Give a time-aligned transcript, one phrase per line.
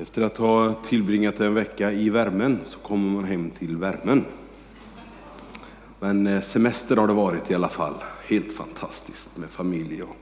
[0.00, 4.24] Efter att ha tillbringat en vecka i värmen så kommer man hem till värmen.
[6.00, 7.94] Men eh, semester har det varit i alla fall.
[8.26, 10.16] Helt fantastiskt med familj och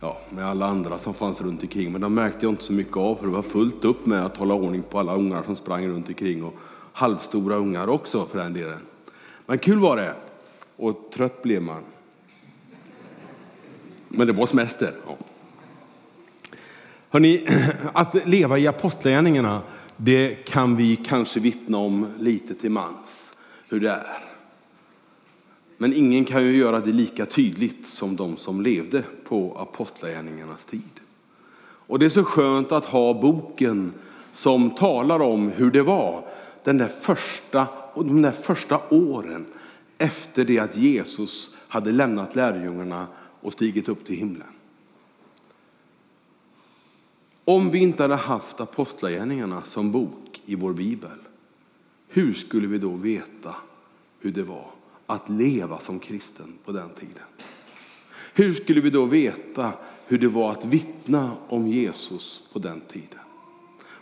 [0.00, 1.92] ja, med alla andra som fanns runt omkring.
[1.92, 4.36] Men de märkte jag inte så mycket av för det var fullt upp med att
[4.36, 6.54] hålla ordning på alla ungar som sprang runt omkring och
[6.92, 8.80] halvstora ungar också för den delen.
[9.46, 10.14] Men kul var det
[10.76, 11.82] och trött blev man.
[14.08, 14.92] Men det var semester.
[15.06, 15.16] Ja.
[17.12, 17.46] Hörrni,
[17.92, 19.62] att leva i apostlagärningarna,
[19.96, 23.32] det kan vi kanske vittna om lite till mans,
[23.68, 24.18] hur det är.
[25.78, 31.00] Men ingen kan ju göra det lika tydligt som de som levde på apostlagärningarnas tid.
[31.62, 33.92] Och det är så skönt att ha boken
[34.32, 36.24] som talar om hur det var
[36.64, 39.46] den där första, de där första åren
[39.98, 43.06] efter det att Jesus hade lämnat lärjungarna
[43.40, 44.46] och stigit upp till himlen.
[47.50, 51.18] Om vi inte hade haft Apostlagärningarna som bok i vår bibel,
[52.08, 53.54] hur skulle vi då veta
[54.20, 54.66] hur det var
[55.06, 57.24] att leva som kristen på den tiden?
[58.34, 59.72] Hur skulle vi då veta
[60.06, 63.20] hur det var att vittna om Jesus på den tiden?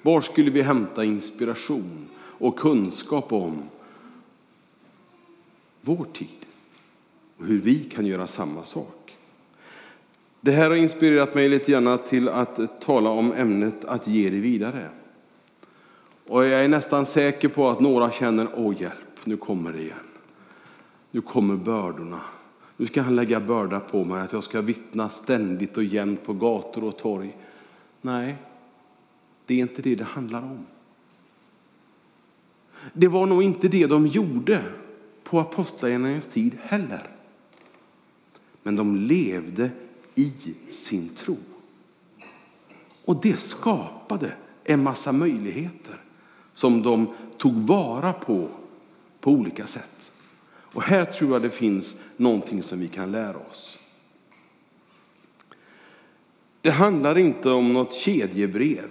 [0.02, 3.62] Var skulle vi hämta inspiration och kunskap om
[5.80, 6.46] vår tid
[7.38, 8.97] och hur vi kan göra samma sak?
[10.40, 14.40] Det här har inspirerat mig lite grann till att tala om ämnet att ge det
[14.40, 14.88] vidare.
[16.26, 19.98] Och jag är nästan säker på att några känner, åh hjälp, nu kommer det igen.
[21.10, 22.20] Nu kommer bördorna.
[22.76, 26.32] Nu ska han lägga börda på mig att jag ska vittna ständigt och jämt på
[26.32, 27.36] gator och torg.
[28.00, 28.36] Nej,
[29.46, 30.66] det är inte det det handlar om.
[32.92, 34.62] Det var nog inte det de gjorde
[35.24, 37.02] på apostlagärningarnas tid heller.
[38.62, 39.70] Men de levde
[40.18, 40.32] i
[40.72, 41.36] sin tro.
[43.04, 44.32] Och det skapade
[44.64, 46.00] en massa möjligheter
[46.54, 48.48] som de tog vara på
[49.20, 50.10] på olika sätt.
[50.48, 53.78] Och här tror jag det finns någonting som vi kan lära oss.
[56.60, 58.90] Det handlar inte om något kedjebrev.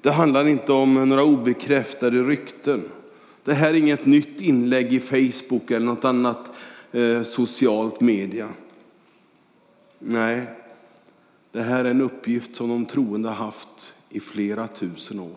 [0.00, 2.82] Det handlar inte om några obekräftade rykten.
[3.44, 6.52] Det här är inget nytt inlägg i Facebook eller något annat
[6.92, 8.48] eh, socialt media.
[9.98, 10.46] Nej,
[11.52, 15.36] det här är en uppgift som de troende har haft i flera tusen år.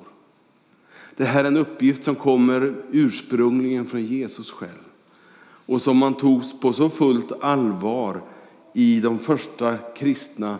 [1.16, 4.90] Det här är en uppgift som kommer ursprungligen från Jesus själv
[5.42, 8.22] och som man tog på så fullt allvar
[8.74, 10.58] i de första kristna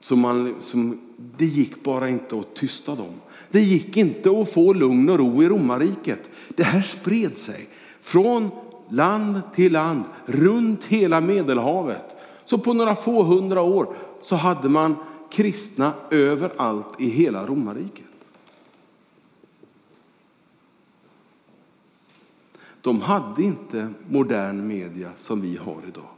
[0.00, 3.14] som man, som, det gick bara inte att tysta dem.
[3.50, 6.30] Det gick inte att få lugn och ro i romarriket.
[6.48, 7.68] Det här spred sig
[8.00, 8.50] från
[8.88, 12.16] land till land, runt hela Medelhavet.
[12.44, 14.96] Så på några få hundra år så hade man
[15.30, 18.04] kristna överallt i hela romarriket.
[22.80, 26.08] De hade inte modern media som vi har idag.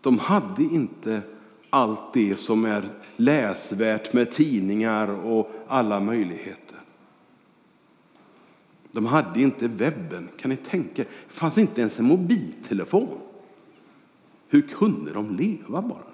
[0.00, 1.22] De hade inte
[1.70, 6.78] allt det som är läsvärt med tidningar och alla möjligheter.
[8.92, 13.18] De hade inte webben, kan ni tänka Det fanns inte ens en mobiltelefon.
[14.52, 16.12] Hur kunde de leva bara?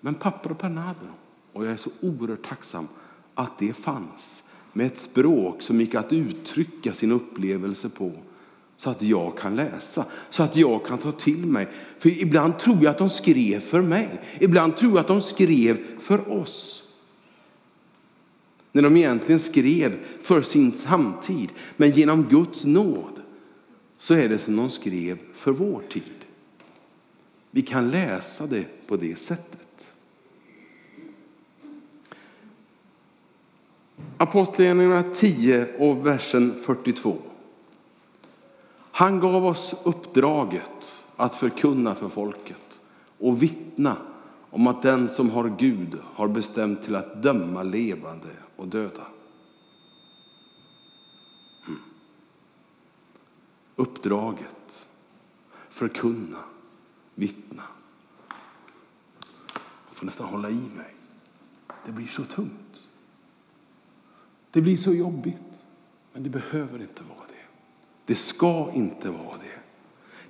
[0.00, 1.12] Men papper och penna hade de.
[1.58, 2.88] Och jag är så oerhört tacksam
[3.34, 4.42] att det fanns
[4.72, 8.12] med ett språk som gick att uttrycka sin upplevelse på
[8.76, 11.68] så att jag kan läsa, så att jag kan ta till mig.
[11.98, 14.20] För ibland tror jag att de skrev för mig.
[14.40, 16.84] Ibland tror jag att de skrev för oss.
[18.72, 21.52] När de egentligen skrev för sin samtid.
[21.76, 23.21] Men genom Guds nåd
[24.02, 26.24] så är det som de skrev för vår tid.
[27.50, 29.92] Vi kan läsa det på det sättet.
[34.16, 37.16] Apostlagärningarna 10 och versen 42.
[38.74, 42.80] Han gav oss uppdraget att förkunna för folket
[43.18, 43.96] och vittna
[44.50, 49.06] om att den som har Gud har bestämt till att döma levande och döda.
[53.76, 54.88] Uppdraget,
[55.70, 56.38] förkunna,
[57.14, 57.62] vittna.
[59.88, 60.94] Jag får nästan hålla i mig.
[61.86, 62.88] Det blir så tungt.
[64.50, 65.36] Det blir så jobbigt.
[66.12, 67.44] Men det behöver inte vara det.
[68.04, 69.58] Det ska inte vara det.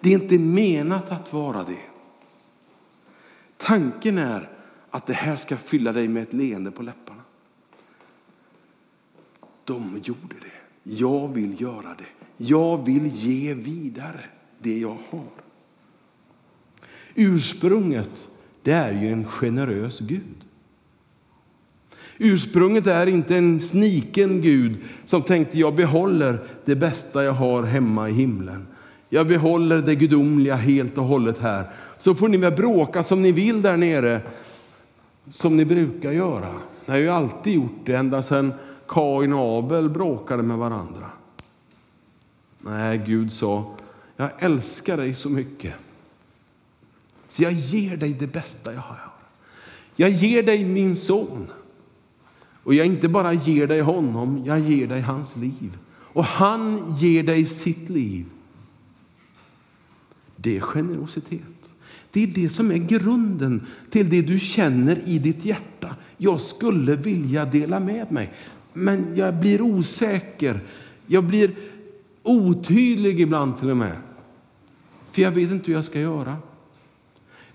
[0.00, 1.82] Det är inte menat att vara det.
[3.56, 4.50] Tanken är
[4.90, 7.22] att det här ska fylla dig med ett leende på läpparna.
[9.64, 10.90] De gjorde det.
[10.96, 12.21] Jag vill göra det.
[12.44, 14.20] Jag vill ge vidare
[14.58, 15.24] det jag har.
[17.14, 18.28] Ursprunget,
[18.62, 20.44] det är ju en generös Gud.
[22.18, 28.08] Ursprunget är inte en sniken Gud som tänkte jag behåller det bästa jag har hemma
[28.08, 28.66] i himlen.
[29.08, 31.64] Jag behåller det gudomliga helt och hållet här.
[31.98, 34.20] Så får ni väl bråka som ni vill där nere,
[35.28, 36.52] som ni brukar göra.
[36.86, 38.52] Ni har ju alltid gjort det, ända sedan
[38.88, 41.10] Kain och Abel bråkade med varandra.
[42.64, 43.76] Nej, Gud sa,
[44.17, 45.75] jag älskar dig så mycket.
[47.29, 49.00] Så jag ger dig det bästa jag har.
[49.97, 51.47] Jag ger dig min son.
[52.62, 55.79] Och jag inte bara ger dig honom, jag ger dig hans liv.
[55.93, 58.26] Och han ger dig sitt liv.
[60.37, 61.41] Det är generositet.
[62.11, 65.97] Det är det som är grunden till det du känner i ditt hjärta.
[66.17, 68.32] Jag skulle vilja dela med mig,
[68.73, 70.61] men jag blir osäker.
[71.06, 71.50] Jag blir
[72.22, 73.96] otydlig ibland till och med.
[75.12, 76.36] För jag vet inte hur jag ska göra.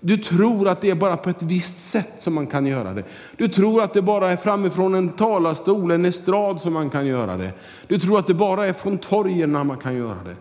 [0.00, 3.04] Du tror att det är bara på ett visst sätt som man kan göra det.
[3.36, 7.36] Du tror att det bara är framifrån en talarstol, en estrad som man kan göra
[7.36, 7.52] det.
[7.86, 10.36] Du tror att det bara är från torgen man kan göra det.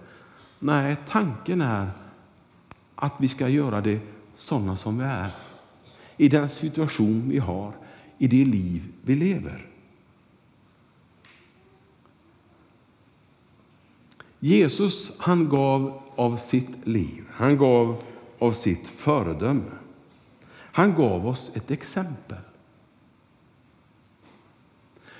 [0.59, 1.88] Nej, tanken är
[2.95, 4.00] att vi ska göra det
[4.38, 5.27] sådana som vi är.
[6.18, 7.71] I den situation vi har,
[8.18, 9.65] i det liv vi lever.
[14.39, 17.24] Jesus han gav av sitt liv.
[17.31, 18.04] Han gav
[18.39, 19.72] av sitt föredöme.
[20.51, 22.38] Han gav oss ett exempel.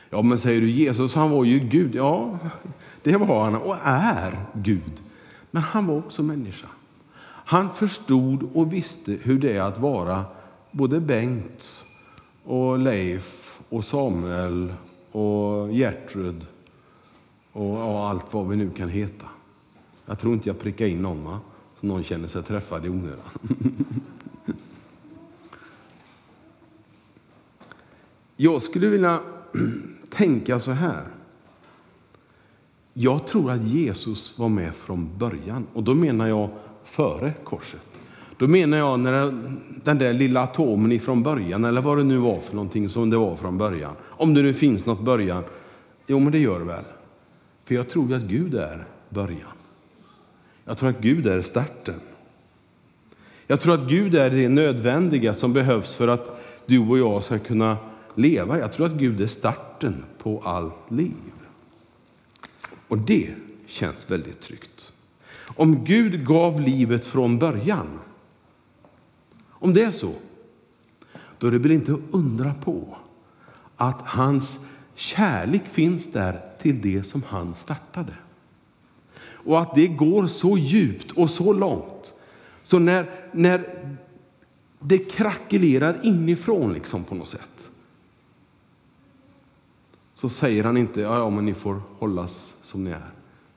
[0.10, 1.96] Ja, men säger du Jesus, han var ju Gud.
[1.96, 2.40] Ja,
[3.04, 5.02] det var han och är Gud.
[5.52, 6.68] Men han var också människa.
[7.24, 10.26] Han förstod och visste hur det är att vara
[10.72, 11.86] både Bengt
[12.44, 14.74] och Leif och Samuel
[15.12, 16.46] och Gertrud
[17.58, 19.26] och allt vad vi nu kan heta.
[20.06, 21.24] Jag tror inte jag prickar in någon.
[21.24, 21.40] Va?
[21.80, 23.30] Så någon känner sig träffad i onödan.
[28.40, 29.20] Jag skulle vilja
[30.10, 31.04] tänka så här.
[32.94, 35.68] Jag tror att Jesus var med från början.
[35.74, 36.50] Och då menar jag
[36.84, 37.88] före korset.
[38.38, 39.44] Då menar jag när
[39.84, 43.18] den där lilla atomen ifrån början, eller vad det nu var för någonting som det
[43.18, 43.94] var från början.
[44.04, 45.44] Om det nu finns något början.
[46.08, 46.84] Jo, men det gör det väl.
[47.68, 49.58] För jag tror att Gud är början.
[50.66, 52.00] Jag tror att Gud är starten.
[53.48, 57.40] Jag tror att Gud är det nödvändiga som behövs för att du och jag ska
[57.40, 57.78] kunna
[58.16, 58.60] leva.
[58.60, 61.14] Jag tror att Gud är starten på allt liv.
[62.88, 63.34] Och det
[63.66, 64.92] känns väldigt tryggt.
[65.56, 68.00] Om Gud gav livet från början,
[69.50, 70.14] om det är så,
[71.38, 72.98] då är det väl inte att undra på
[73.76, 74.60] att hans
[74.96, 78.14] kärlek finns där till det som han startade
[79.48, 82.14] och att det går så djupt och så långt.
[82.64, 83.64] Så när, när
[84.80, 87.70] det krackelerar inifrån liksom på något sätt
[90.16, 93.12] så säger han inte ja, ja men ni får hållas som ni är.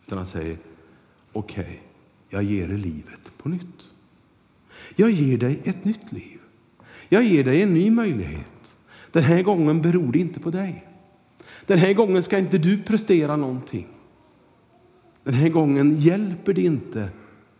[0.07, 0.59] Utan han säger
[1.33, 1.77] okej, okay,
[2.29, 3.85] jag ger er livet på nytt.
[4.97, 6.39] Jag ger dig ett nytt liv.
[7.09, 8.77] Jag ger dig en ny möjlighet.
[9.13, 10.90] Den här gången beror det inte på dig.
[11.67, 13.87] Den här gången ska inte du prestera någonting.
[15.25, 17.09] Den här gången hjälper det inte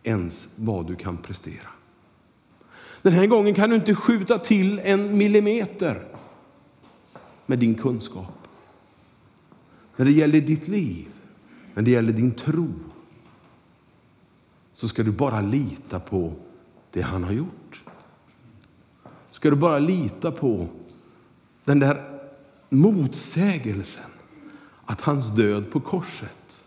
[0.03, 1.67] ens vad du kan prestera.
[3.01, 6.03] Den här gången kan du inte skjuta till en millimeter
[7.45, 8.47] med din kunskap.
[9.95, 11.07] När det gäller ditt liv,
[11.73, 12.69] när det gäller din tro,
[14.73, 16.33] så ska du bara lita på
[16.91, 17.83] det han har gjort.
[19.31, 20.67] Ska du bara lita på
[21.65, 22.10] den där
[22.73, 24.11] motsägelsen
[24.85, 26.63] att hans död på korset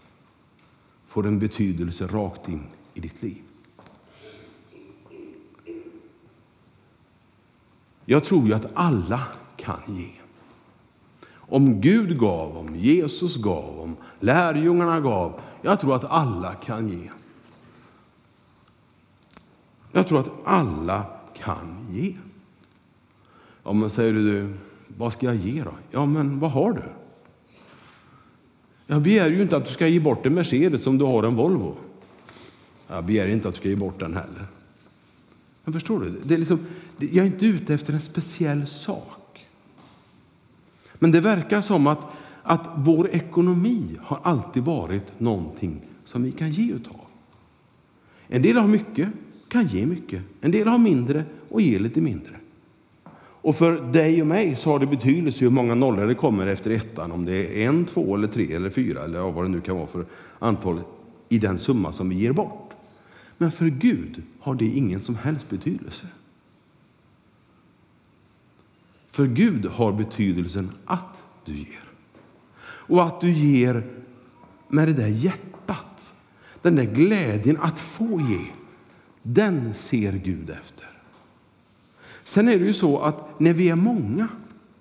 [1.07, 3.43] får en betydelse rakt in i ditt liv.
[8.05, 9.23] Jag tror ju att alla
[9.57, 10.11] kan ge.
[11.33, 15.41] Om Gud gav, om Jesus gav, om lärjungarna gav.
[15.63, 17.11] Jag tror att alla kan ge.
[19.93, 22.17] Jag tror att alla kan ge.
[23.63, 24.57] Ja, man säger du,
[24.97, 25.75] vad ska jag ge då?
[25.91, 26.83] Ja, men vad har du?
[28.87, 31.35] Jag begär ju inte att du ska ge bort en Mercedes om du har en
[31.35, 31.77] Volvo.
[32.89, 34.47] Jag begär inte att du ska ge bort den heller.
[35.65, 36.21] Men förstår du?
[36.23, 36.59] Det är liksom,
[36.99, 39.47] jag är inte ute efter en speciell sak.
[40.95, 42.07] Men det verkar som att,
[42.43, 47.01] att vår ekonomi har alltid varit någonting som vi kan ge utav.
[48.29, 49.09] En del har mycket,
[49.49, 50.23] kan ge mycket.
[50.41, 52.37] En del har mindre och ger lite mindre.
[53.45, 56.71] Och för dig och mig så har det betydelse hur många nollor det kommer efter
[56.71, 57.13] ettan.
[57.13, 59.87] Om det är en, två, eller tre eller fyra eller vad det nu kan vara
[59.87, 60.07] för
[60.39, 60.81] antal
[61.29, 62.73] i den summa som vi ger bort.
[63.39, 66.07] Men för Gud har det ingen som helst betydelse.
[69.11, 71.85] För Gud har betydelsen att du ger.
[72.65, 73.83] Och att du ger
[74.69, 76.15] med det där hjärtat,
[76.63, 78.47] den där glädjen att få ge,
[79.23, 80.94] den ser Gud efter.
[82.25, 84.29] Sen är det ju så att när vi är många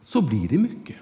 [0.04, 0.96] så blir det mycket.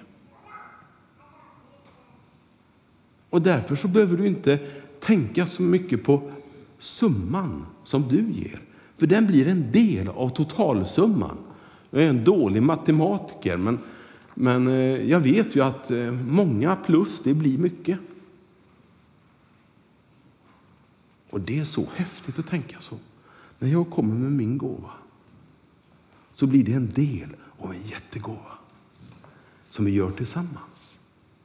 [3.30, 4.58] Och därför så behöver du inte
[5.00, 6.30] tänka så mycket på
[6.78, 8.60] summan som du ger.
[8.96, 11.36] För den blir en del av totalsumman.
[11.90, 13.78] Jag är en dålig matematiker, men,
[14.34, 17.98] men eh, jag vet ju att eh, många plus, det blir mycket.
[21.30, 22.96] Och det är så häftigt att tänka så.
[23.58, 24.90] När jag kommer med min gåva
[26.34, 28.58] så blir det en del av en jättegåva
[29.68, 30.98] som vi gör tillsammans.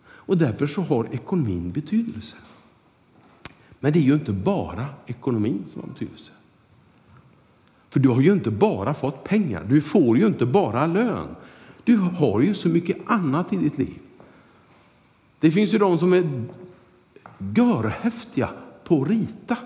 [0.08, 2.36] Och därför så har ekonomin betydelse.
[3.80, 6.32] Men det är ju inte bara ekonomin som har betydelse.
[7.90, 11.36] För du har ju inte bara fått pengar, du får ju inte bara lön.
[11.84, 14.00] Du har ju så mycket annat i ditt liv.
[15.40, 16.44] Det finns ju de som är
[17.56, 18.50] görhäftiga
[18.84, 19.58] på att rita.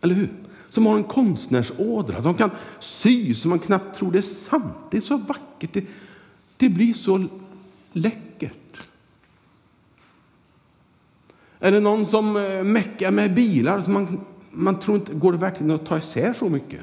[0.00, 0.47] Eller hur?
[0.68, 2.20] Som har en konstnärsådra.
[2.20, 4.76] De kan sy så man knappt tror det är sant.
[4.90, 5.72] Det är så vackert.
[5.72, 5.84] Det,
[6.56, 7.26] det blir så
[7.92, 8.88] läckert.
[11.60, 13.80] Eller någon som eh, meckar med bilar.
[13.80, 14.20] Så man,
[14.50, 16.80] man tror inte, går det verkligen att ta isär så mycket?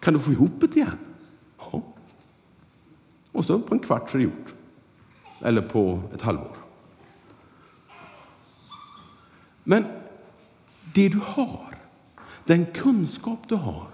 [0.00, 0.98] Kan du få ihop det igen?
[1.58, 1.82] Ja.
[3.32, 4.54] Och så på en kvart så är det gjort.
[5.40, 6.56] Eller på ett halvår.
[9.64, 9.84] Men
[10.94, 11.74] det du har,
[12.44, 13.86] den kunskap du har,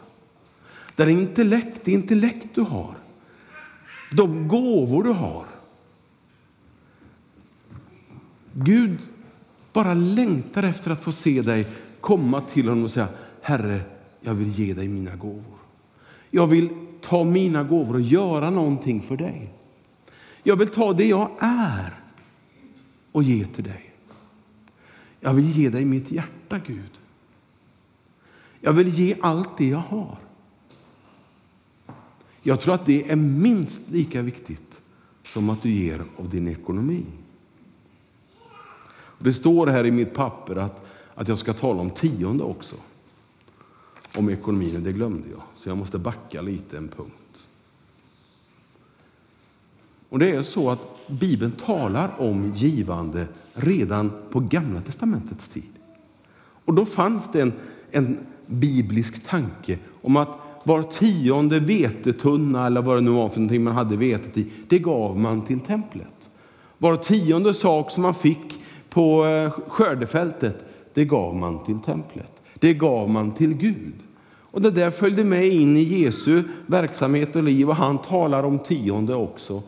[0.96, 2.94] den intellekt, det intellekt du har,
[4.12, 5.44] de gåvor du har.
[8.52, 8.98] Gud
[9.72, 11.66] bara längtar efter att få se dig
[12.00, 13.08] komma till honom och säga
[13.42, 13.80] Herre,
[14.20, 15.58] jag vill ge dig mina gåvor.
[16.30, 16.68] Jag vill
[17.00, 19.52] ta mina gåvor och göra någonting för dig.
[20.42, 21.94] Jag vill ta det jag är
[23.12, 23.92] och ge till dig.
[25.20, 26.99] Jag vill ge dig mitt hjärta, Gud.
[28.60, 30.16] Jag vill ge allt det jag har.
[32.42, 34.80] Jag tror att det är minst lika viktigt
[35.24, 37.04] som att du ger av din ekonomi.
[39.18, 42.76] Det står här i mitt papper att, att jag ska tala om tionde också.
[44.16, 45.42] Om ekonomin, det glömde jag.
[45.56, 47.48] Så jag måste backa lite en punkt.
[50.08, 55.72] Och det är så att Bibeln talar om givande redan på Gamla testamentets tid.
[56.64, 57.52] Och då fanns det en,
[57.90, 58.18] en
[58.50, 60.28] biblisk tanke om att
[60.64, 64.78] var tionde vetetunna eller vad det nu var för någonting man hade vetet i, det
[64.78, 66.30] gav man till templet.
[66.78, 70.64] Var tionde sak som man fick på eh, skördefältet,
[70.94, 72.42] det gav man till templet.
[72.54, 73.94] Det gav man till Gud.
[74.50, 78.58] Och det där följde med in i Jesu verksamhet och liv och han talar om
[78.58, 79.62] tionde också.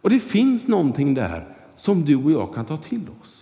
[0.00, 3.37] Och det finns någonting där som du och jag kan ta till oss.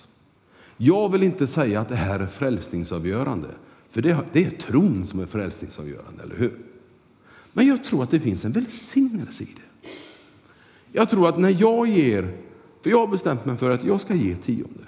[0.76, 3.48] Jag vill inte säga att det här är frälsningsavgörande,
[3.90, 6.58] för det, det är tron som är frälsningsavgörande, eller hur?
[7.52, 9.88] Men jag tror att det finns en välsignelse i det.
[10.92, 12.34] Jag tror att när jag ger,
[12.82, 14.84] för jag har bestämt mig för att jag ska ge tionde.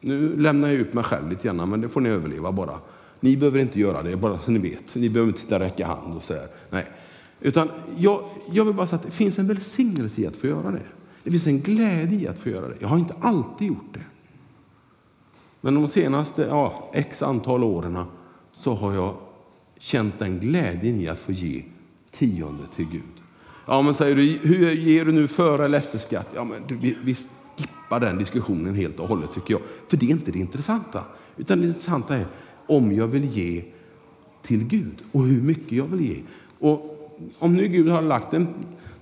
[0.00, 2.78] Nu lämnar jag ut mig själv lite grann, men det får ni överleva bara.
[3.20, 4.96] Ni behöver inte göra det, bara så ni vet.
[4.96, 6.86] Ni behöver inte räcka hand och säga nej.
[7.40, 10.70] Utan jag, jag vill bara säga att det finns en välsignelse i att få göra
[10.70, 10.82] det.
[11.22, 12.74] Det finns en glädje i att få göra det.
[12.78, 14.04] Jag har inte alltid gjort det.
[15.60, 18.04] Men de senaste ja, x antal åren
[18.52, 19.14] så har jag
[19.78, 21.62] känt den glädjen i att få ge
[22.10, 23.02] tionde till Gud.
[23.66, 26.28] Ja, men säger du, hur ger du nu före eller efter skatt?
[26.34, 29.60] Ja, men du, vi, vi skippar den diskussionen helt och hållet tycker jag.
[29.88, 31.04] För det är inte det intressanta.
[31.36, 32.26] Utan det intressanta är
[32.66, 33.64] om jag vill ge
[34.42, 36.22] till Gud och hur mycket jag vill ge.
[36.58, 36.96] Och
[37.38, 38.48] om nu Gud har lagt en,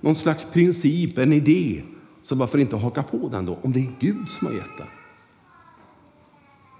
[0.01, 1.83] någon slags princip, en idé,
[2.23, 3.57] så varför inte haka på den då?
[3.61, 4.87] Om det är Gud som har gett den.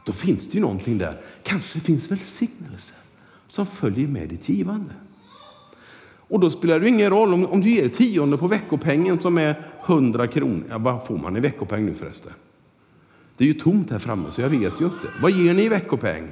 [0.10, 1.22] Då finns det ju någonting där.
[1.44, 2.94] Kanske det finns välsignelse
[3.48, 4.94] som följer med ditt givande.
[6.02, 9.68] Och då spelar det ingen roll om, om du ger tionde på veckopengen som är
[9.86, 10.64] 100 kronor.
[10.70, 12.32] Ja, vad får man i veckopeng nu förresten?
[13.38, 15.08] Det är ju tomt här framme så jag vet ju inte.
[15.22, 16.32] Vad ger ni i veckopeng?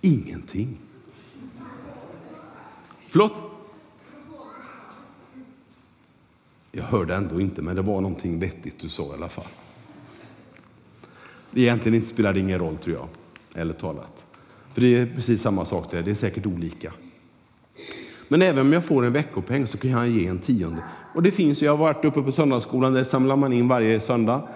[0.00, 0.78] Ingenting.
[3.08, 3.32] Förlåt?
[6.72, 9.48] Jag hörde ändå inte, men det var någonting vettigt du sa i alla fall.
[11.54, 13.08] Egentligen inte spelar det ingen roll, tror jag,
[13.62, 14.24] eller talat.
[14.72, 16.92] För det är precis samma sak där, det är säkert olika.
[18.28, 20.82] Men även om jag får en veckopeng så kan jag ge en tionde.
[21.14, 24.48] Och det finns, jag har varit uppe på söndagsskolan, där samlar man in varje söndag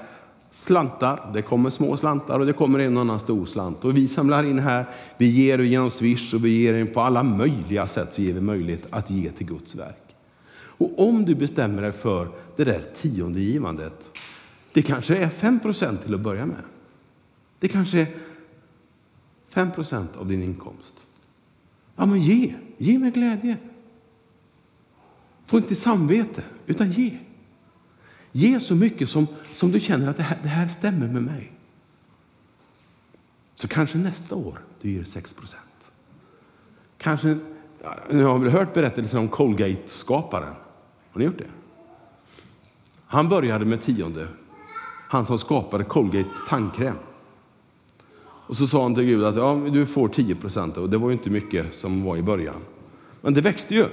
[0.51, 1.31] slantar.
[1.35, 3.85] Det kommer små slantar och det kommer en annan stor slant.
[3.85, 4.87] Och vi samlar in här,
[5.19, 8.87] vi ger genom Swish och vi ger på alla möjliga sätt så ger vi möjlighet
[8.91, 10.15] att ge till Guds verk.
[10.55, 14.11] Och om du bestämmer dig för det där tionde givandet,
[14.73, 16.63] det kanske är 5 procent till att börja med.
[17.63, 18.17] Det kanske är
[19.49, 20.95] 5 procent av din inkomst.
[21.97, 22.55] Ja, men ge.
[22.79, 23.57] Ge med glädje.
[25.45, 27.19] Få inte samvete, utan ge.
[28.33, 31.53] Ge så mycket som, som du känner att det här, det här stämmer med mig.
[33.55, 35.93] Så kanske nästa år du ger 6 procent.
[36.99, 37.39] Kanske,
[38.11, 40.55] ni har väl hört berättelsen om Colgate-skaparen?
[41.11, 41.51] Har ni gjort det?
[43.07, 44.29] Han började med tionde.
[45.09, 46.97] Han som skapade Colgate tandkräm.
[48.53, 51.09] Och så sa han till Gud att ja, du får 10 procent och det var
[51.09, 52.61] ju inte mycket som var i början.
[53.21, 53.87] Men det växte ju.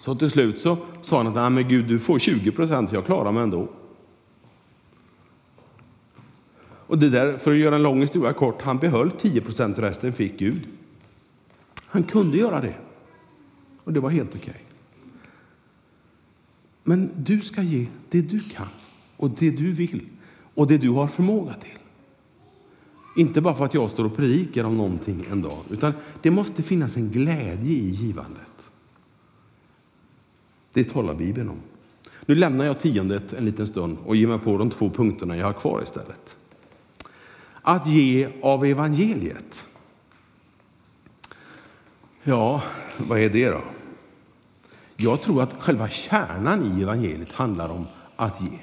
[0.00, 3.04] Så till slut så sa han att Nej, men Gud, du får 20 procent, jag
[3.04, 3.68] klarar mig ändå.
[6.86, 10.12] Och det där, för att göra en lång historia kort, han behöll 10 procent, resten
[10.12, 10.66] fick Gud.
[11.86, 12.74] Han kunde göra det.
[13.84, 14.50] Och det var helt okej.
[14.50, 14.62] Okay.
[16.82, 18.68] Men du ska ge det du kan
[19.16, 20.02] och det du vill
[20.54, 21.78] och det du har förmåga till.
[23.16, 25.92] Inte bara för att jag står och predikar om någonting en dag, utan
[26.22, 28.70] det måste finnas en glädje i givandet.
[30.72, 31.60] Det talar Bibeln om.
[32.26, 35.46] Nu lämnar jag tiondet en liten stund och ger mig på de två punkterna jag
[35.46, 36.36] har kvar istället.
[37.62, 39.66] Att ge av evangeliet.
[42.22, 42.62] Ja,
[42.96, 43.64] vad är det då?
[44.96, 48.58] Jag tror att själva kärnan i evangeliet handlar om att ge.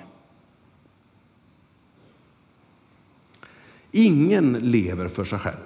[3.95, 5.63] Ingen lever för sig själv.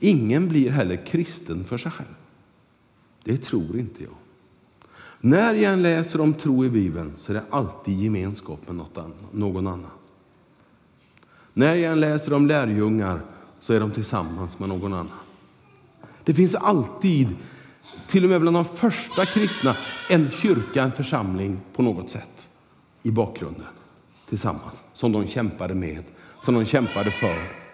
[0.00, 2.14] Ingen blir heller kristen för sig själv.
[3.24, 4.14] Det tror inte jag.
[5.20, 8.86] När jag läser om tro i Bibeln så är det alltid gemenskap med
[9.32, 9.90] någon annan.
[11.52, 13.20] När jag läser om lärjungar
[13.60, 15.18] så är de tillsammans med någon annan.
[16.24, 17.36] Det finns alltid,
[18.08, 19.76] till och med bland de första kristna,
[20.10, 22.48] en kyrka, en församling på något sätt
[23.02, 23.75] i bakgrunden
[24.28, 26.04] tillsammans som de kämpade med,
[26.42, 27.66] som de kämpade för.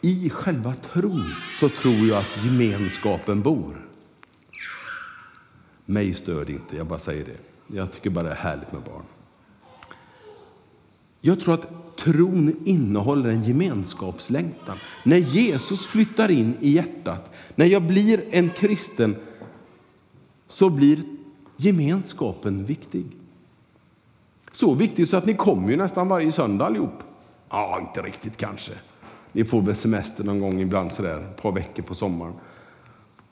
[0.00, 3.86] I själva tron så tror jag att gemenskapen bor.
[5.84, 7.36] Mig stör det inte, jag bara säger det.
[7.76, 9.04] Jag tycker bara det är härligt med barn.
[11.20, 14.76] Jag tror att tron innehåller en gemenskapslängtan.
[15.04, 19.16] När Jesus flyttar in i hjärtat, när jag blir en kristen,
[20.48, 21.02] så blir
[21.60, 23.06] gemenskapen viktig.
[24.52, 27.02] Så viktig så att ni kommer ju nästan varje söndag allihop.
[27.48, 28.72] Ja, inte riktigt kanske.
[29.32, 32.34] Ni får väl semester någon gång ibland sådär, ett par veckor på sommaren.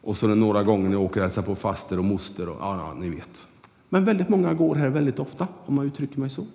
[0.00, 2.94] Och så några gånger ni åker och hälsar på faster och moster och ja, ja,
[3.00, 3.48] ni vet.
[3.88, 6.46] Men väldigt många går här väldigt ofta, om man uttrycker mig så.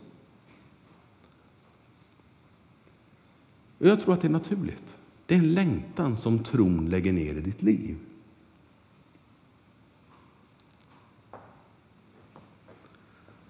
[3.77, 4.97] Och jag tror att det är naturligt.
[5.25, 7.97] Det är en längtan som tron lägger ner i ditt liv.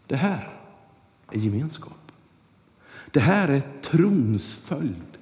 [0.08, 0.60] Det här
[1.32, 2.12] är gemenskap.
[3.12, 5.18] Det här är trons följd.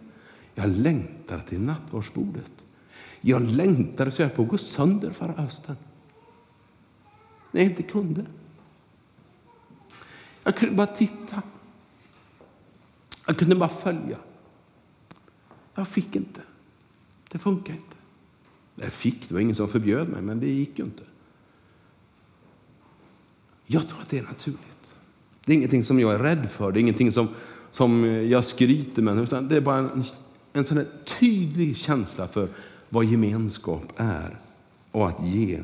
[0.55, 2.51] Jag längtar till nattvardsbordet.
[3.21, 5.77] Jag längtar så jag på att gå sönder förra hösten.
[7.51, 8.25] När jag inte kunde.
[10.43, 11.41] Jag kunde bara titta.
[13.27, 14.17] Jag kunde bara följa.
[15.75, 16.41] Jag fick inte.
[17.31, 17.95] Det funkar inte.
[18.75, 21.03] Jag fick, det var ingen som förbjöd mig, men det gick ju inte.
[23.65, 24.70] Jag tror att det är naturligt.
[25.51, 27.27] Det är ingenting som jag är rädd för, det är ingenting som,
[27.71, 30.03] som jag skryter med, utan det är bara en,
[30.53, 30.85] en sån
[31.19, 32.49] tydlig känsla för
[32.89, 34.37] vad gemenskap är
[34.91, 35.61] och att ge.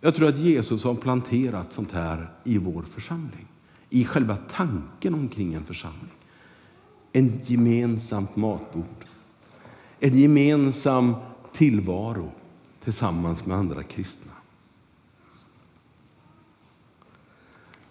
[0.00, 3.46] Jag tror att Jesus har planterat sånt här i vår församling,
[3.90, 6.12] i själva tanken omkring en församling.
[7.12, 9.04] En gemensamt matbord,
[9.98, 11.14] en gemensam
[11.52, 12.32] tillvaro
[12.84, 14.29] tillsammans med andra kristna.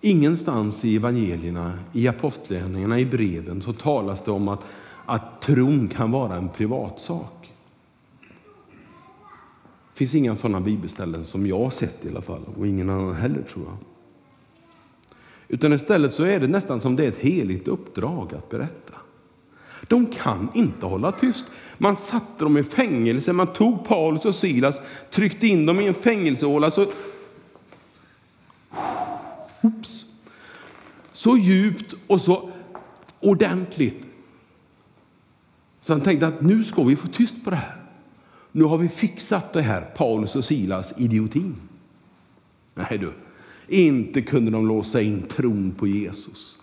[0.02, 4.66] Ingenstans i evangelierna, i apostlagärningarna, i breven så talas det om att,
[5.06, 7.54] att tron kan vara en privatsak.
[9.94, 13.16] Det finns inga sådana bibelställen som jag har sett i alla fall, och ingen annan
[13.16, 13.78] heller tror jag.
[15.48, 18.94] Utan istället så är det nästan som det är ett heligt uppdrag att berätta.
[19.88, 21.46] De kan inte hålla tyst.
[21.78, 24.76] Man satte dem i fängelse, man tog Paulus och Silas,
[25.12, 26.72] tryckte in dem i en fängelsehåla.
[26.72, 26.86] Så
[29.62, 30.06] Oops.
[31.14, 32.52] Så djupt och så
[33.20, 34.06] ordentligt.
[35.82, 37.76] Så han tänkte att nu ska vi få tyst på det här.
[38.52, 41.56] Nu har vi fixat det här, Paulus och Silas idiotin.
[42.76, 43.12] Nej du,
[43.68, 46.58] inte kunde de låsa in tron på Jesus.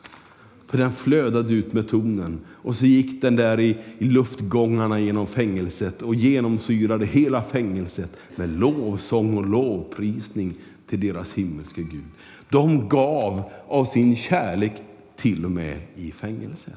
[0.66, 5.26] För den flödade ut med tonen Och så gick den där i, i luftgångarna genom
[5.26, 10.54] fängelset och genomsyrade hela fängelset med lovsång och lovprisning
[10.86, 12.04] till deras himmelske Gud.
[12.48, 14.72] De gav av sin kärlek
[15.16, 16.74] till och med i fängelset.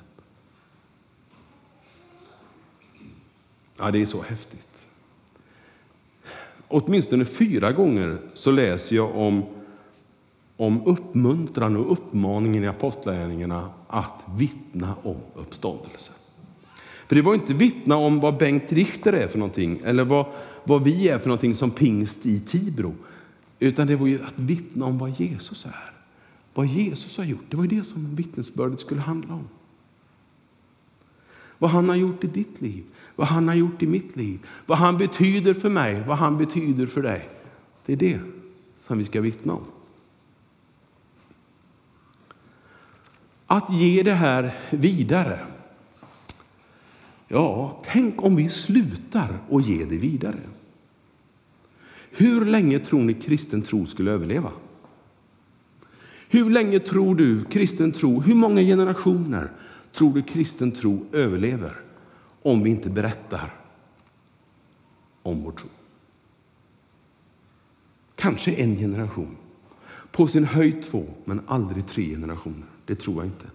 [3.79, 4.67] Ja, det är så häftigt.
[6.67, 9.43] Åtminstone fyra gånger så läser jag om,
[10.57, 16.11] om uppmuntran och uppmaningen i Apostlagärningarna att vittna om uppståndelse.
[17.07, 20.25] För det var inte vittna om vad Bengt Richter är för någonting eller vad,
[20.63, 22.93] vad vi är för någonting som pingst i Tibro.
[23.59, 25.91] Utan det var ju att vittna om vad Jesus är.
[26.53, 27.45] Vad Jesus har gjort.
[27.49, 29.47] Det var ju det som vittnesbördet skulle handla om.
[31.57, 32.83] Vad han har gjort i ditt liv
[33.19, 36.87] vad han har gjort i mitt liv, vad han betyder för mig, vad han betyder
[36.87, 37.29] för dig.
[37.85, 38.19] Det är det
[38.87, 39.65] som vi ska vittna om.
[43.47, 45.39] Att ge det här vidare.
[47.27, 50.39] Ja, tänk om vi slutar att ge det vidare.
[52.11, 54.51] Hur länge tror ni kristen tro skulle överleva?
[56.29, 59.51] Hur länge tror du kristen tro, hur många generationer
[59.91, 61.75] tror du kristen tro överlever?
[62.41, 63.53] om vi inte berättar
[65.23, 65.69] om vår tro.
[68.15, 69.37] Kanske en generation,
[70.11, 72.67] på sin höjd två, men aldrig tre generationer.
[72.85, 73.45] Det tror jag inte.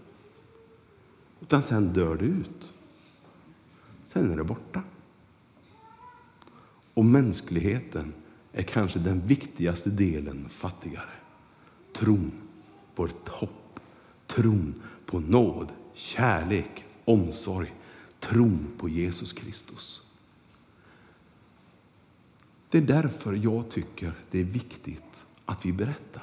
[1.41, 2.73] Utan sen dör det ut.
[4.07, 4.83] Sen är det borta.
[6.95, 8.13] Och mänskligheten
[8.55, 11.11] är kanske den viktigaste delen fattigare.
[11.93, 12.33] Tron
[12.95, 13.81] på ett hopp,
[14.27, 17.75] tron på nåd, kärlek, omsorg,
[18.21, 20.01] tron på Jesus Kristus.
[22.71, 26.23] Det är därför jag tycker det är viktigt att vi berättar.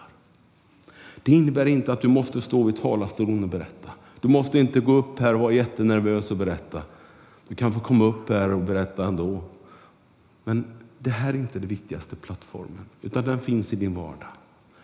[1.24, 3.90] Det innebär inte att du måste stå vid talarstolen och berätta.
[4.20, 6.82] Du måste inte gå upp här och vara jättenervös och berätta.
[7.48, 9.44] Du kan få komma upp här och berätta ändå.
[10.44, 14.30] Men det här är inte den viktigaste plattformen, utan den finns i din vardag.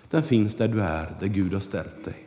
[0.10, 2.26] Den finns där du är, där Gud har ställt dig.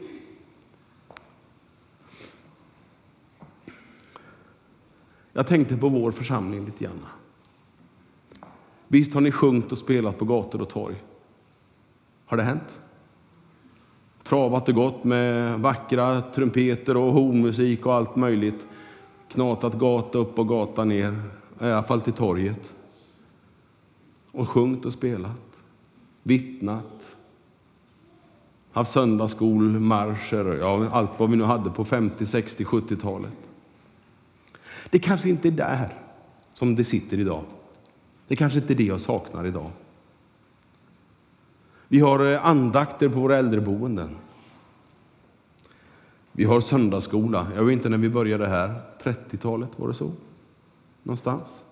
[5.33, 7.07] Jag tänkte på vår församling lite grann.
[8.89, 11.03] Visst har ni sjungit och spelat på gator och torg?
[12.27, 12.81] Har det hänt?
[14.23, 18.67] Travat och gått med vackra trumpeter och hornmusik och allt möjligt.
[19.29, 21.23] Knatat gata upp och gata ner,
[21.61, 22.77] i alla fall till torget.
[24.33, 25.57] Och sjungit och spelat,
[26.23, 27.17] vittnat,
[28.73, 33.37] haft söndagsskolmarscher, ja, allt vad vi nu hade på 50, 60, 70-talet.
[34.91, 35.95] Det kanske inte är där
[36.53, 37.45] som det sitter idag.
[38.29, 39.71] Det kanske inte är det jag saknar idag.
[41.89, 44.17] Vi har eh, andakter på våra äldreboenden.
[46.33, 47.47] Vi har söndagsskola.
[47.57, 48.75] Jag vet inte när vi började här.
[49.03, 50.13] 30-talet, var det så?
[51.03, 51.65] Någonstans?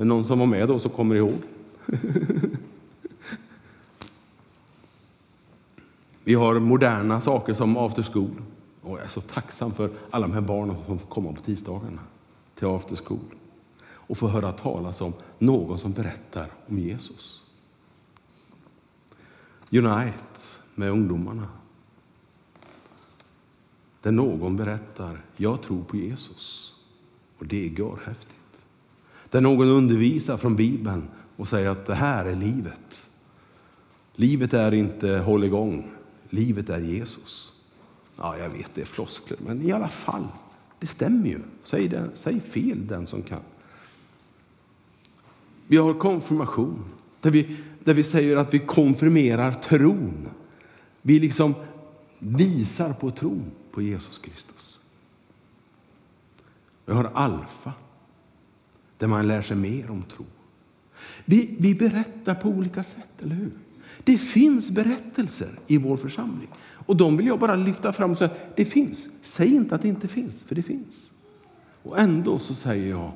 [0.00, 1.38] Är det någon som var med då som kommer ihåg?
[6.24, 8.42] Vi har moderna saker som after school.
[8.82, 12.00] Och jag är så tacksam för alla de här barnen som får komma på tisdagarna
[12.54, 13.34] till after school
[13.88, 17.44] och få höra talas om någon som berättar om Jesus.
[19.70, 20.40] Unite
[20.74, 21.48] med ungdomarna.
[24.02, 26.74] Där någon berättar, jag tror på Jesus.
[27.38, 28.39] Och det är görhäftigt.
[29.30, 33.10] Där någon undervisar från Bibeln och säger att det här är livet.
[34.14, 35.90] Livet är inte håll igång,
[36.30, 37.52] livet är Jesus.
[38.16, 40.26] Ja, jag vet, det är floskler, men i alla fall,
[40.78, 41.38] det stämmer ju.
[41.64, 43.40] Säg, det, säg fel den som kan.
[45.66, 46.84] Vi har konfirmation,
[47.20, 50.28] där vi, där vi säger att vi konfirmerar tron.
[51.02, 51.54] Vi liksom
[52.18, 54.80] visar på tron på Jesus Kristus.
[56.86, 57.72] Vi har alfa,
[59.00, 60.24] där man lär sig mer om tro.
[61.24, 63.52] Vi, vi berättar på olika sätt, eller hur?
[64.04, 66.48] Det finns berättelser i vår församling.
[66.86, 69.08] Och de vill jag bara lyfta fram och säga, det finns.
[69.22, 71.10] Säg inte att det inte finns, för det finns.
[71.82, 73.12] Och ändå så säger jag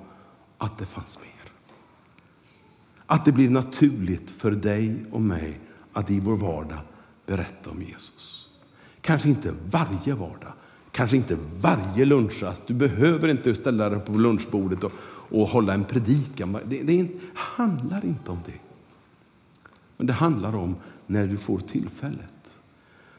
[0.59, 1.53] att det fanns mer.
[3.07, 5.61] Att det blir naturligt för dig och mig
[5.93, 6.79] att i vår vardag
[7.27, 8.49] berätta om Jesus.
[9.01, 10.53] Kanske inte varje vardag,
[10.91, 12.63] kanske inte varje lunchrast.
[12.67, 14.93] Du behöver inte ställa dig på lunchbordet och,
[15.29, 16.59] och hålla en predikan.
[16.67, 18.59] Det, det handlar inte om det.
[19.97, 22.61] Men det handlar om när du får tillfället.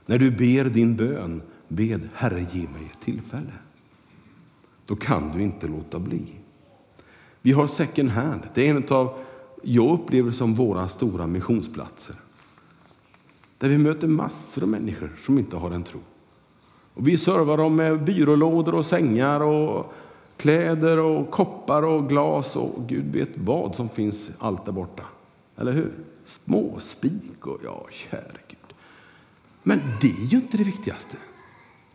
[0.05, 3.53] När du ber din bön, bed Herre ge mig ett tillfälle.
[4.85, 6.23] Då kan du inte låta bli.
[7.41, 8.41] Vi har second hand.
[8.53, 9.17] Det är en av
[9.61, 12.15] jag upplever som våra stora missionsplatser.
[13.57, 15.99] Där vi möter massor av människor som inte har en tro.
[16.93, 19.93] Och vi servar dem med byrålådor och sängar och
[20.37, 25.03] kläder och koppar och glas och Gud vet vad som finns allt där borta.
[25.57, 25.91] Eller hur?
[26.25, 28.57] Småspik och ja, käre Gud.
[29.63, 31.17] Men det är ju inte det viktigaste.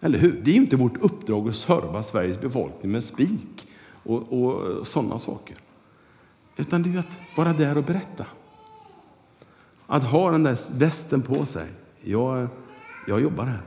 [0.00, 0.40] Eller hur?
[0.44, 3.66] Det är ju inte vårt uppdrag att serva Sveriges befolkning med spik
[4.02, 5.56] och, och sådana saker.
[6.56, 8.26] Utan det är att vara där och berätta.
[9.86, 11.66] Att ha den där västen på sig.
[12.00, 12.48] Jag,
[13.06, 13.60] jag jobbar här.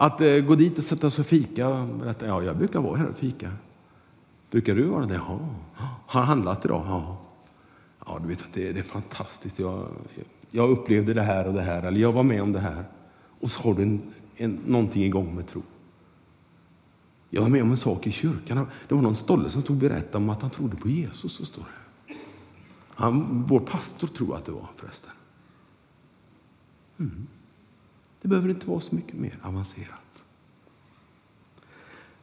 [0.00, 2.26] Att eh, gå dit och sätta sig och fika berätta.
[2.26, 3.50] Ja, jag brukar vara här och fika.
[4.50, 5.14] Brukar du vara det?
[5.14, 5.40] Ja.
[6.06, 6.82] Har handlat idag?
[6.86, 7.18] Ja.
[8.06, 9.58] Ja, du vet att det, det är fantastiskt.
[9.58, 9.86] Jag,
[10.50, 12.84] jag upplevde det här och det här, eller jag var med om det här.
[13.40, 14.02] Och så har du en,
[14.36, 15.62] en, någonting igång med tro.
[17.30, 18.66] Jag var med om en sak i kyrkan.
[18.88, 21.32] Det var någon stolle som tog berätta om att han trodde på Jesus.
[21.32, 22.14] Så står det.
[22.94, 25.10] Han, vår pastor tror att det var förresten.
[26.98, 27.26] Mm.
[28.22, 30.24] Det behöver inte vara så mycket mer avancerat.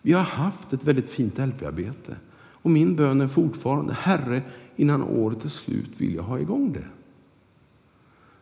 [0.02, 4.44] Vi har haft ett väldigt fint LP-arbete och min bön är fortfarande Herre,
[4.76, 6.88] innan året är slut vill jag ha igång det.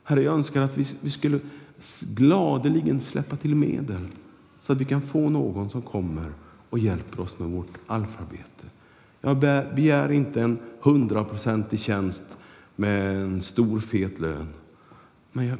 [0.04, 1.40] Herre, jag önskar att vi, vi skulle
[2.00, 4.08] gladeligen släppa till medel
[4.62, 6.32] så att vi kan få någon som kommer
[6.70, 8.66] och hjälper oss med vårt alfabete.
[9.22, 9.38] Jag
[9.76, 12.38] begär inte en hundraprocentig tjänst
[12.76, 14.48] med en stor fet lön.
[15.32, 15.58] Men jag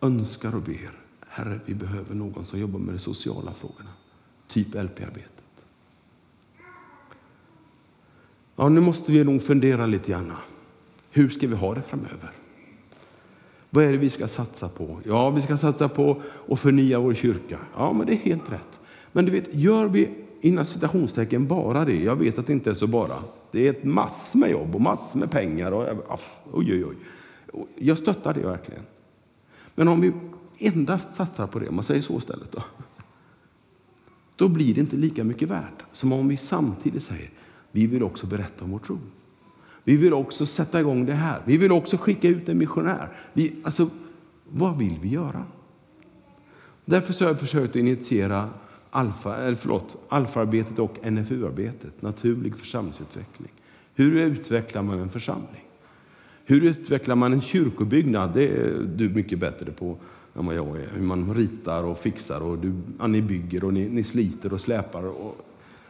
[0.00, 0.97] önskar och ber,
[1.38, 3.90] Herre, vi behöver någon som jobbar med de sociala frågorna,
[4.48, 5.44] typ LP-arbetet.
[8.56, 10.32] Ja, nu måste vi nog fundera lite grann.
[11.10, 12.32] Hur ska vi ha det framöver?
[13.70, 15.00] Vad är det vi ska satsa på?
[15.04, 17.58] Ja, vi ska satsa på att förnya vår kyrka.
[17.76, 18.80] Ja, men det är helt rätt.
[19.12, 22.74] Men du vet, gör vi innan citationstecken bara det, jag vet att det inte är
[22.74, 23.16] så bara.
[23.50, 25.72] Det är ett massor med jobb och massor med pengar.
[25.72, 26.20] Och,
[26.52, 27.66] oj, oj, oj.
[27.76, 28.82] Jag stöttar det verkligen.
[29.74, 30.12] Men om vi
[30.58, 32.62] endast satsar på det, om man säger så istället, då,
[34.36, 37.30] då blir det inte lika mycket värt som om vi samtidigt säger
[37.72, 38.98] vi vill också berätta om vår tro.
[39.84, 41.42] Vi vill också sätta igång det här.
[41.44, 43.08] Vi vill också skicka ut en missionär.
[43.32, 43.90] Vi, alltså,
[44.48, 45.44] vad vill vi göra?
[46.84, 48.50] Därför så har jag försökt initiera
[48.90, 53.52] alfa, eller förlåt, alfa-arbetet och NFU-arbetet, naturlig församlingsutveckling.
[53.94, 55.64] Hur utvecklar man en församling?
[56.44, 58.34] Hur utvecklar man en kyrkobyggnad?
[58.34, 59.96] Det är du mycket bättre på
[60.34, 60.88] än vad jag är.
[60.90, 64.60] Hur man ritar och fixar och du, ja, ni bygger och ni, ni sliter och
[64.60, 65.36] släpar och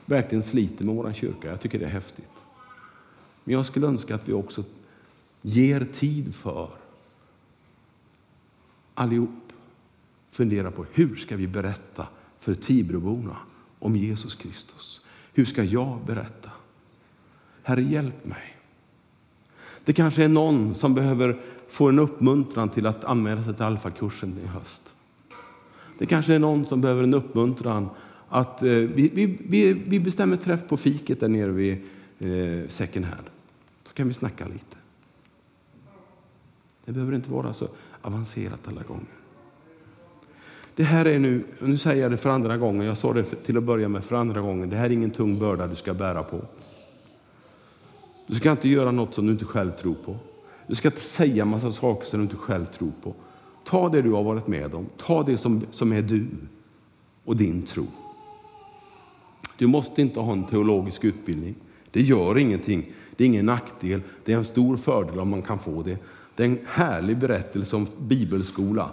[0.06, 1.48] verkligen sliter med vår kyrka.
[1.48, 2.46] Jag tycker det är häftigt.
[3.44, 4.64] Men jag skulle önska att vi också
[5.42, 6.68] ger tid för
[8.94, 9.52] allihop
[10.30, 12.06] fundera på hur ska vi berätta
[12.40, 13.36] för Tibroborna
[13.78, 15.00] om Jesus Kristus.
[15.32, 16.50] Hur ska jag berätta?
[17.62, 18.56] Herre, hjälp mig.
[19.84, 24.38] Det kanske är någon som behöver får en uppmuntran till att anmäla sig till Alfa-kursen
[24.44, 24.82] i höst.
[25.98, 27.88] Det kanske är någon som behöver en uppmuntran
[28.28, 31.72] att eh, vi, vi, vi bestämmer träff på fiket där nere vid
[32.18, 33.26] eh, second hand.
[33.84, 34.76] Så kan vi snacka lite.
[36.84, 37.68] Det behöver inte vara så
[38.02, 39.06] avancerat alla gånger.
[40.74, 43.36] Det här är nu, nu säger jag det för andra gången, jag sa det för,
[43.36, 45.94] till att börja med för andra gången, det här är ingen tung börda du ska
[45.94, 46.40] bära på.
[48.26, 50.16] Du ska inte göra något som du inte själv tror på.
[50.68, 53.14] Du ska inte säga massa saker som du inte själv tror på.
[53.64, 56.26] Ta det du har varit med om, ta det som, som är du
[57.24, 57.86] och din tro.
[59.56, 61.54] Du måste inte ha en teologisk utbildning.
[61.90, 62.92] Det gör ingenting.
[63.16, 64.02] Det är ingen nackdel.
[64.24, 65.98] Det är en stor fördel om man kan få det.
[66.36, 68.90] Det är en härlig berättelse om bibelskola.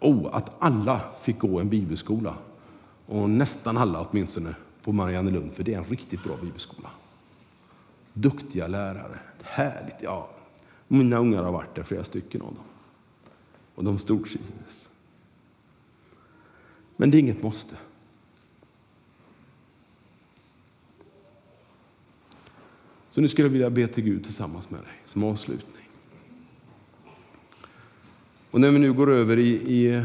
[0.00, 2.34] Oh, att alla fick gå en bibelskola.
[3.06, 6.88] Och nästan alla åtminstone på Mariannelund, för det är en riktigt bra bibelskola.
[8.12, 9.18] Duktiga lärare.
[9.42, 9.96] Härligt.
[10.00, 10.28] Ja,
[10.88, 12.64] mina ungar har varit där, flera stycken av dem.
[13.74, 14.90] Och de stortrivdes.
[16.96, 17.76] Men det är inget måste.
[23.10, 25.88] Så nu skulle jag vilja be till Gud tillsammans med dig som avslutning.
[28.50, 30.04] Och när vi nu går över i, i,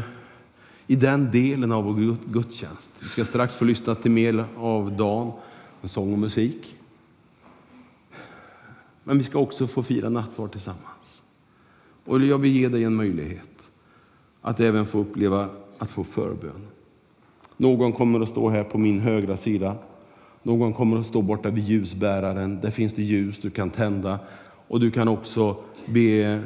[0.86, 2.90] i den delen av vår gudstjänst.
[3.02, 5.32] Vi ska strax få lyssna till mer av dagen,
[5.80, 6.76] med sång och musik.
[9.04, 11.22] Men vi ska också få fira nattvard tillsammans.
[12.04, 13.70] Och jag vill ge dig en möjlighet
[14.40, 16.66] att även få uppleva att få förbön.
[17.56, 19.76] Någon kommer att stå här på min högra sida
[20.42, 22.60] någon kommer att stå borta vid ljusbäraren.
[22.60, 24.18] Där finns det ljus du kan tända.
[24.68, 26.42] Och du kan också be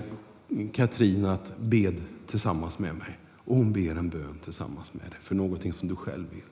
[0.73, 1.95] Katrin att be
[2.27, 3.19] tillsammans med mig.
[3.45, 6.43] Och hon ber en bön tillsammans med dig för någonting som du själv vill.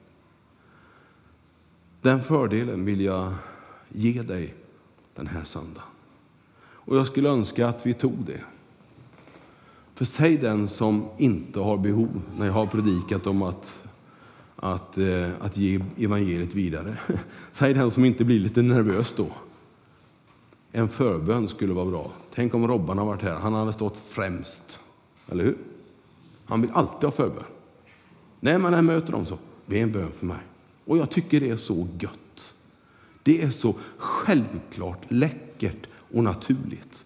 [2.01, 3.35] Den fördelen vill jag
[3.89, 4.55] ge dig
[5.15, 5.94] den här söndagen.
[6.85, 8.41] Och jag skulle önska att vi tog det.
[9.95, 13.83] För säg den som inte har behov, när jag har predikat om att,
[14.57, 16.97] att, eh, att ge evangeliet vidare.
[17.53, 19.27] Säg den som inte blir lite nervös då.
[20.73, 22.13] En förbön skulle vara bra.
[22.35, 23.35] Tänk om Robban har varit här.
[23.35, 24.81] Han hade stått främst.
[25.29, 25.57] Eller hur?
[26.45, 27.45] Han vill alltid ha förbön.
[28.41, 30.39] När man än möter dem så, be en bön för mig.
[30.85, 32.55] Och jag tycker det är så gött.
[33.23, 37.05] Det är så självklart läckert och naturligt.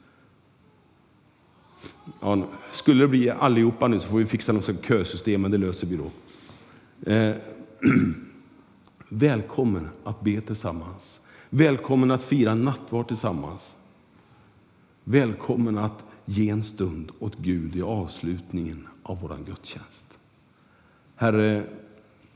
[2.21, 5.87] Ja, skulle det bli allihopa nu så får vi fixa något kösystem, men det löser
[5.87, 6.11] vi då.
[7.13, 7.37] Eh,
[9.09, 11.21] välkommen att be tillsammans.
[11.51, 13.77] Välkommen att fira nattvard tillsammans.
[15.05, 20.19] Välkommen att ge en stund åt Gud i avslutningen av vår gudstjänst.
[21.17, 21.65] Herre,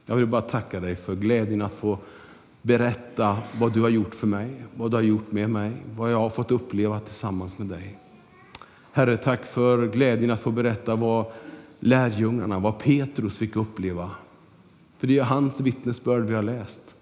[0.07, 1.99] jag vill bara tacka dig för glädjen att få
[2.63, 6.19] berätta vad du har gjort för mig, vad du har gjort med mig, vad jag
[6.19, 7.99] har fått uppleva tillsammans med dig.
[8.93, 11.27] Herre, tack för glädjen att få berätta vad
[11.81, 14.11] lärjungarna, vad Petrus fick uppleva.
[14.99, 16.97] För det är hans vittnesbörd vi har läst.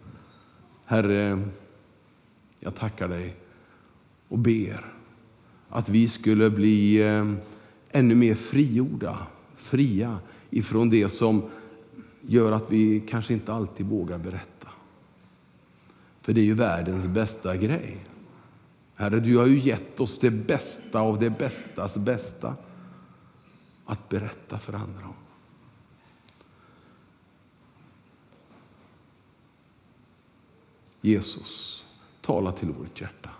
[0.84, 1.42] Herre,
[2.60, 3.36] jag tackar dig
[4.28, 4.84] och ber
[5.68, 7.32] att vi skulle bli eh,
[7.90, 9.18] ännu mer frigjorda,
[9.56, 10.18] fria
[10.50, 11.42] ifrån det som
[12.20, 14.49] gör att vi kanske inte alltid vågar berätta.
[16.20, 18.04] För det är ju världens bästa grej.
[18.94, 22.56] Herre, du har ju gett oss det bästa av det bästas bästa
[23.84, 25.14] att berätta för andra om.
[31.00, 31.84] Jesus,
[32.20, 33.30] tala till vårt hjärta.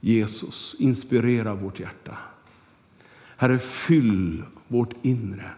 [0.00, 2.18] Jesus, inspirera vårt hjärta.
[3.36, 5.50] Herre, fyll vårt inre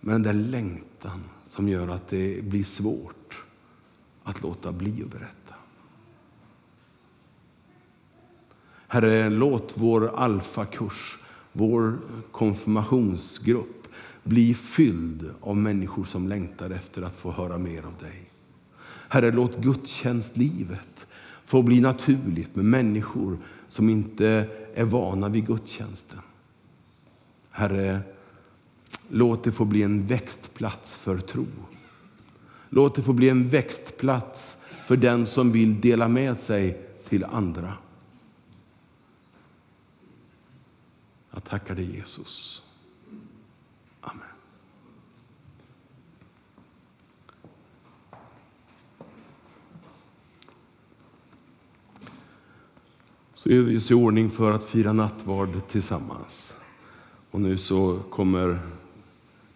[0.00, 3.19] med den där längtan som gör att det blir svårt
[4.30, 5.54] att låta bli att berätta.
[8.88, 11.18] Herre, låt vår alfakurs,
[11.52, 11.98] vår
[12.30, 13.88] konfirmationsgrupp
[14.22, 18.30] bli fylld av människor som längtar efter att få höra mer av dig.
[19.08, 21.06] Herre, låt gudstjänstlivet
[21.44, 23.38] få bli naturligt med människor
[23.68, 26.20] som inte är vana vid gudstjänsten.
[27.50, 28.00] Herre,
[29.08, 31.46] låt det få bli en växtplats för tro.
[32.72, 34.56] Låt det få bli en växtplats
[34.86, 37.74] för den som vill dela med sig till andra.
[41.30, 42.62] Jag tackar dig Jesus.
[44.00, 44.22] Amen.
[53.34, 56.54] Så gör vi oss i ordning för att fira nattvard tillsammans.
[57.30, 58.60] Och nu så kommer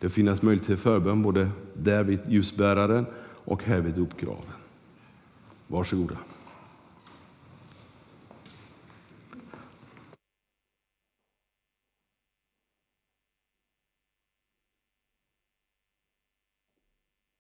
[0.04, 3.06] det finnas möjlighet till förbön både där vid ljusbäraren
[3.44, 4.44] och här vid dopgraven.
[5.66, 6.16] Varsågoda.